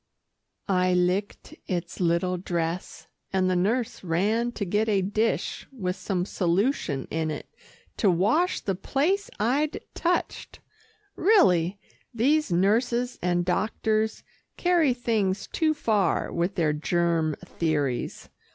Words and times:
I 0.67 0.95
licked 0.95 1.53
its 1.67 1.99
little 1.99 2.35
dress, 2.39 3.05
and 3.31 3.47
the 3.47 3.55
nurse 3.55 4.03
ran 4.03 4.51
to 4.53 4.65
get 4.65 4.89
a 4.89 5.03
dish 5.03 5.67
with 5.71 5.95
some 5.95 6.25
solution 6.25 7.05
in 7.11 7.29
it 7.29 7.47
to 7.97 8.09
wash 8.09 8.61
the 8.61 8.73
place 8.73 9.29
I'd 9.39 9.79
touched. 9.93 10.59
Really, 11.15 11.77
these 12.15 12.51
nurses 12.51 13.19
and 13.21 13.45
doctors 13.45 14.23
carry 14.57 14.95
things 14.95 15.45
too 15.45 15.75
far 15.75 16.33
with 16.33 16.55
their 16.55 16.73
germ 16.73 17.35
theories. 17.45 18.27